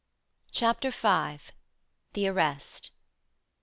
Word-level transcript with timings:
CHAPTER 0.51 0.89
V. 0.89 1.37
THE 2.13 2.27
ARREST. 2.27 2.89